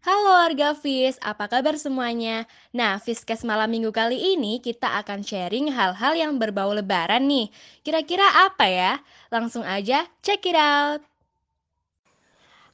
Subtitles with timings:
[0.00, 2.48] Halo warga FIS, apa kabar semuanya?
[2.72, 7.52] Nah, Fiskes malam minggu kali ini kita akan sharing hal-hal yang berbau lebaran nih.
[7.84, 8.96] Kira-kira apa ya?
[9.28, 11.04] Langsung aja check it out.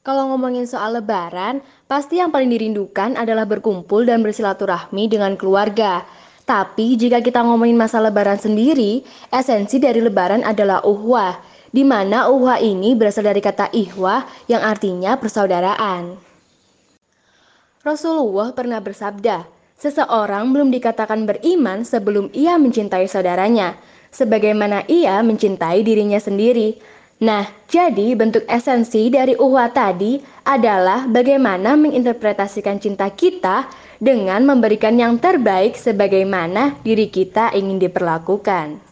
[0.07, 6.07] Kalau ngomongin soal lebaran, pasti yang paling dirindukan adalah berkumpul dan bersilaturahmi dengan keluarga.
[6.47, 9.03] Tapi jika kita ngomongin masa lebaran sendiri,
[9.35, 11.43] esensi dari lebaran adalah uhwah,
[11.75, 16.26] di mana uhwah ini berasal dari kata ihwah yang artinya persaudaraan.
[17.87, 19.47] Rasulullah pernah bersabda,
[19.79, 23.79] seseorang belum dikatakan beriman sebelum ia mencintai saudaranya,
[24.11, 26.83] sebagaimana ia mencintai dirinya sendiri.
[27.23, 33.71] Nah, jadi bentuk esensi dari uhwa tadi adalah bagaimana menginterpretasikan cinta kita
[34.03, 38.83] dengan memberikan yang terbaik sebagaimana diri kita ingin diperlakukan.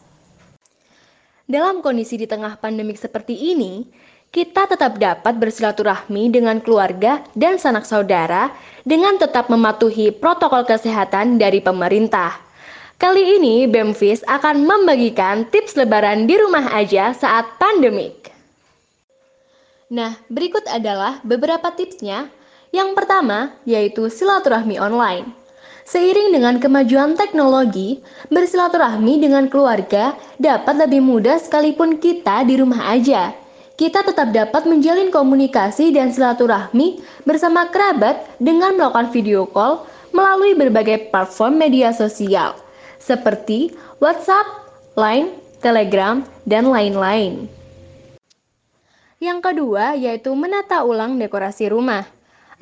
[1.51, 3.91] Dalam kondisi di tengah pandemik seperti ini,
[4.35, 8.51] kita tetap dapat bersilaturahmi dengan keluarga dan sanak saudara
[8.83, 12.43] dengan tetap mematuhi protokol kesehatan dari pemerintah.
[12.99, 18.35] Kali ini BEMFIS akan membagikan tips lebaran di rumah aja saat pandemik.
[19.95, 22.27] Nah, berikut adalah beberapa tipsnya.
[22.75, 25.31] Yang pertama yaitu silaturahmi online.
[25.87, 28.03] Seiring dengan kemajuan teknologi,
[28.35, 33.44] bersilaturahmi dengan keluarga dapat lebih mudah sekalipun kita di rumah aja
[33.75, 39.83] kita tetap dapat menjalin komunikasi dan silaturahmi bersama kerabat dengan melakukan video call
[40.15, 42.55] melalui berbagai platform media sosial
[43.03, 44.47] seperti WhatsApp,
[44.95, 47.51] Line, Telegram, dan lain-lain.
[49.19, 52.07] Yang kedua yaitu menata ulang dekorasi rumah.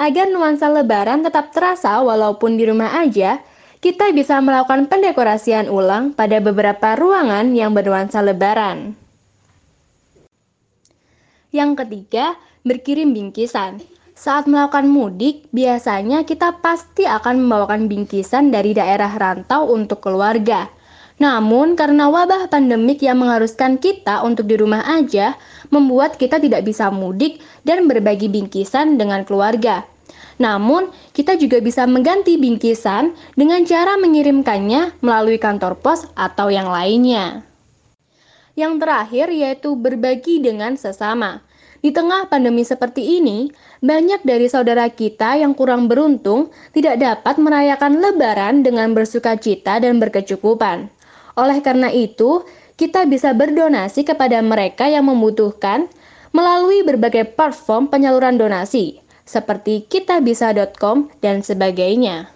[0.01, 3.45] Agar nuansa lebaran tetap terasa walaupun di rumah aja,
[3.85, 9.02] kita bisa melakukan pendekorasian ulang pada beberapa ruangan yang bernuansa lebaran.
[11.53, 13.84] Yang ketiga, berkirim bingkisan.
[14.17, 20.73] Saat melakukan mudik, biasanya kita pasti akan membawakan bingkisan dari daerah rantau untuk keluarga.
[21.20, 25.36] Namun, karena wabah pandemik yang mengharuskan kita untuk di rumah aja,
[25.68, 29.85] membuat kita tidak bisa mudik dan berbagi bingkisan dengan keluarga.
[30.41, 37.45] Namun, kita juga bisa mengganti bingkisan dengan cara mengirimkannya melalui kantor pos atau yang lainnya.
[38.52, 41.40] Yang terakhir yaitu berbagi dengan sesama.
[41.83, 43.51] Di tengah pandemi seperti ini,
[43.83, 49.98] banyak dari saudara kita yang kurang beruntung tidak dapat merayakan Lebaran dengan bersuka cita dan
[49.98, 50.86] berkecukupan.
[51.35, 52.46] Oleh karena itu,
[52.79, 55.91] kita bisa berdonasi kepada mereka yang membutuhkan
[56.30, 62.30] melalui berbagai platform penyaluran donasi, seperti kitabisa.com dan sebagainya.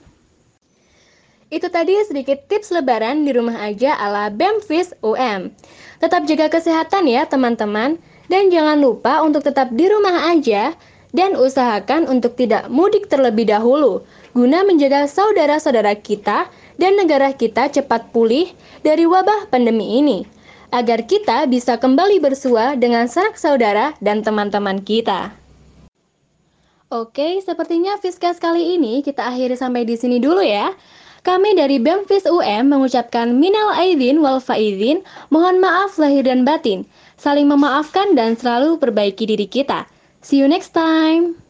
[1.46, 5.54] Itu tadi sedikit tips lebaran di rumah aja ala BEMFIS UM.
[6.02, 8.02] Tetap jaga kesehatan ya teman-teman.
[8.26, 10.74] Dan jangan lupa untuk tetap di rumah aja
[11.14, 14.02] dan usahakan untuk tidak mudik terlebih dahulu
[14.34, 18.52] guna menjaga saudara-saudara kita dan negara kita cepat pulih
[18.82, 20.28] dari wabah pandemi ini
[20.74, 25.32] agar kita bisa kembali bersua dengan sanak saudara dan teman-teman kita.
[26.92, 30.74] Oke, sepertinya Fiskas kali ini kita akhiri sampai di sini dulu ya.
[31.26, 35.02] Kami dari BEMFIS UM mengucapkan minal aidin wal faizin,
[35.34, 36.86] mohon maaf lahir dan batin,
[37.18, 39.90] saling memaafkan dan selalu perbaiki diri kita.
[40.22, 41.45] See you next time.